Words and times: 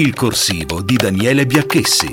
Il 0.00 0.14
corsivo 0.14 0.80
di 0.80 0.96
Daniele 0.96 1.44
Biacchessi. 1.44 2.10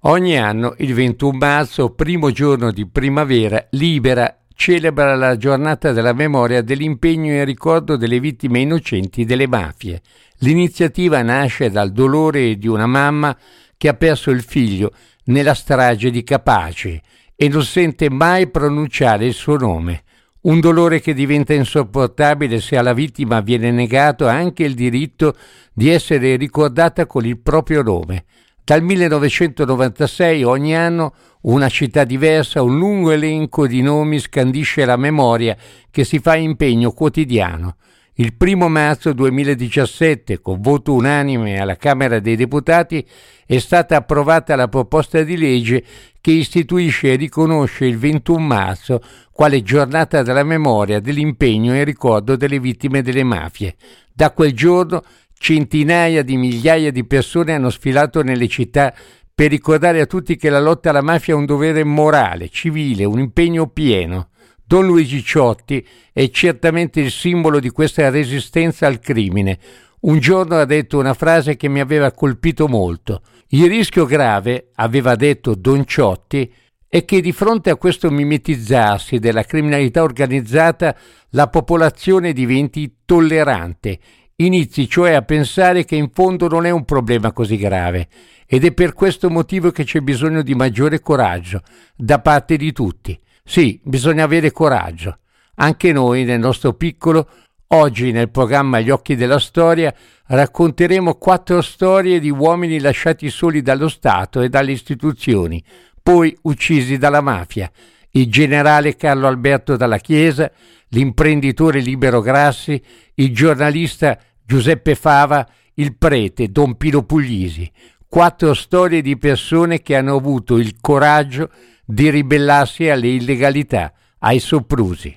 Ogni 0.00 0.36
anno, 0.36 0.74
il 0.78 0.92
21 0.92 1.38
marzo, 1.38 1.94
primo 1.94 2.32
giorno 2.32 2.72
di 2.72 2.84
primavera, 2.84 3.64
Libera 3.70 4.40
celebra 4.52 5.14
la 5.14 5.36
giornata 5.36 5.92
della 5.92 6.12
memoria 6.12 6.62
dell'impegno 6.62 7.32
in 7.32 7.44
ricordo 7.44 7.96
delle 7.96 8.18
vittime 8.18 8.58
innocenti 8.58 9.24
delle 9.24 9.46
mafie. 9.46 10.02
L'iniziativa 10.38 11.22
nasce 11.22 11.70
dal 11.70 11.92
dolore 11.92 12.56
di 12.56 12.66
una 12.66 12.86
mamma 12.86 13.38
che 13.76 13.86
ha 13.86 13.94
perso 13.94 14.32
il 14.32 14.42
figlio 14.42 14.92
nella 15.26 15.54
strage 15.54 16.10
di 16.10 16.24
Capace 16.24 17.02
e 17.36 17.48
non 17.48 17.62
sente 17.62 18.10
mai 18.10 18.50
pronunciare 18.50 19.26
il 19.26 19.34
suo 19.34 19.56
nome. 19.56 20.02
Un 20.46 20.60
dolore 20.60 21.00
che 21.00 21.12
diventa 21.12 21.54
insopportabile 21.54 22.60
se 22.60 22.76
alla 22.76 22.92
vittima 22.92 23.40
viene 23.40 23.72
negato 23.72 24.28
anche 24.28 24.62
il 24.62 24.74
diritto 24.74 25.34
di 25.72 25.88
essere 25.88 26.36
ricordata 26.36 27.04
con 27.04 27.26
il 27.26 27.36
proprio 27.36 27.82
nome. 27.82 28.26
Dal 28.62 28.80
1996 28.80 30.44
ogni 30.44 30.76
anno 30.76 31.14
una 31.42 31.68
città 31.68 32.04
diversa, 32.04 32.62
un 32.62 32.78
lungo 32.78 33.10
elenco 33.10 33.66
di 33.66 33.82
nomi 33.82 34.20
scandisce 34.20 34.84
la 34.84 34.96
memoria 34.96 35.56
che 35.90 36.04
si 36.04 36.20
fa 36.20 36.36
impegno 36.36 36.92
quotidiano. 36.92 37.74
Il 38.18 38.32
primo 38.32 38.68
marzo 38.68 39.12
2017, 39.12 40.40
con 40.40 40.62
voto 40.62 40.94
unanime 40.94 41.60
alla 41.60 41.76
Camera 41.76 42.18
dei 42.18 42.34
Deputati, 42.34 43.06
è 43.44 43.58
stata 43.58 43.96
approvata 43.96 44.56
la 44.56 44.68
proposta 44.68 45.22
di 45.22 45.36
legge 45.36 45.84
che 46.22 46.30
istituisce 46.30 47.12
e 47.12 47.16
riconosce 47.16 47.84
il 47.84 47.98
21 47.98 48.38
marzo 48.38 49.02
quale 49.30 49.62
giornata 49.62 50.22
della 50.22 50.44
memoria, 50.44 50.98
dell'impegno 50.98 51.74
e 51.74 51.84
ricordo 51.84 52.36
delle 52.36 52.58
vittime 52.58 53.02
delle 53.02 53.22
mafie. 53.22 53.74
Da 54.10 54.30
quel 54.30 54.54
giorno 54.54 55.02
centinaia 55.38 56.22
di 56.22 56.38
migliaia 56.38 56.90
di 56.90 57.04
persone 57.04 57.52
hanno 57.52 57.68
sfilato 57.68 58.22
nelle 58.22 58.48
città 58.48 58.94
per 59.34 59.50
ricordare 59.50 60.00
a 60.00 60.06
tutti 60.06 60.36
che 60.36 60.48
la 60.48 60.60
lotta 60.60 60.88
alla 60.88 61.02
mafia 61.02 61.34
è 61.34 61.36
un 61.36 61.44
dovere 61.44 61.84
morale, 61.84 62.48
civile, 62.48 63.04
un 63.04 63.18
impegno 63.18 63.66
pieno. 63.66 64.30
Don 64.68 64.84
Luigi 64.84 65.22
Ciotti 65.22 65.86
è 66.12 66.28
certamente 66.30 66.98
il 66.98 67.12
simbolo 67.12 67.60
di 67.60 67.70
questa 67.70 68.10
resistenza 68.10 68.88
al 68.88 68.98
crimine. 68.98 69.60
Un 70.00 70.18
giorno 70.18 70.56
ha 70.56 70.64
detto 70.64 70.98
una 70.98 71.14
frase 71.14 71.54
che 71.54 71.68
mi 71.68 71.78
aveva 71.78 72.10
colpito 72.10 72.66
molto. 72.66 73.22
Il 73.50 73.68
rischio 73.68 74.06
grave, 74.06 74.70
aveva 74.74 75.14
detto 75.14 75.54
Don 75.54 75.86
Ciotti, 75.86 76.52
è 76.88 77.04
che 77.04 77.20
di 77.20 77.30
fronte 77.30 77.70
a 77.70 77.76
questo 77.76 78.10
mimetizzarsi 78.10 79.20
della 79.20 79.44
criminalità 79.44 80.02
organizzata 80.02 80.96
la 81.30 81.46
popolazione 81.46 82.32
diventi 82.32 83.02
tollerante, 83.04 84.00
inizi 84.34 84.88
cioè 84.88 85.12
a 85.12 85.22
pensare 85.22 85.84
che 85.84 85.94
in 85.94 86.10
fondo 86.10 86.48
non 86.48 86.66
è 86.66 86.70
un 86.70 86.84
problema 86.84 87.32
così 87.32 87.56
grave 87.56 88.08
ed 88.46 88.64
è 88.64 88.72
per 88.72 88.94
questo 88.94 89.30
motivo 89.30 89.70
che 89.70 89.84
c'è 89.84 90.00
bisogno 90.00 90.42
di 90.42 90.56
maggiore 90.56 90.98
coraggio 90.98 91.62
da 91.94 92.20
parte 92.20 92.56
di 92.56 92.72
tutti. 92.72 93.16
Sì, 93.48 93.80
bisogna 93.84 94.24
avere 94.24 94.50
coraggio. 94.50 95.18
Anche 95.54 95.92
noi, 95.92 96.24
nel 96.24 96.40
nostro 96.40 96.72
piccolo, 96.74 97.28
oggi 97.68 98.10
nel 98.10 98.28
programma 98.28 98.80
Gli 98.80 98.90
occhi 98.90 99.14
della 99.14 99.38
storia, 99.38 99.94
racconteremo 100.26 101.14
quattro 101.14 101.62
storie 101.62 102.18
di 102.18 102.28
uomini 102.28 102.80
lasciati 102.80 103.30
soli 103.30 103.62
dallo 103.62 103.88
Stato 103.88 104.40
e 104.40 104.48
dalle 104.48 104.72
istituzioni, 104.72 105.62
poi 106.02 106.36
uccisi 106.42 106.98
dalla 106.98 107.20
mafia. 107.20 107.70
Il 108.10 108.28
generale 108.30 108.96
Carlo 108.96 109.28
Alberto 109.28 109.76
Dalla 109.76 109.98
Chiesa, 109.98 110.50
l'imprenditore 110.88 111.78
Libero 111.78 112.20
Grassi, 112.20 112.82
il 113.14 113.32
giornalista 113.32 114.18
Giuseppe 114.44 114.96
Fava, 114.96 115.48
il 115.74 115.96
prete 115.96 116.48
Don 116.48 116.76
Pino 116.76 117.04
Puglisi. 117.04 117.70
Quattro 118.08 118.54
storie 118.54 119.02
di 119.02 119.16
persone 119.16 119.82
che 119.82 119.94
hanno 119.94 120.16
avuto 120.16 120.56
il 120.56 120.76
coraggio 120.80 121.48
di 121.48 121.75
ribellarsi 122.10 122.88
alle 122.88 123.08
illegalità, 123.08 123.92
ai 124.18 124.38
soprusi. 124.38 125.16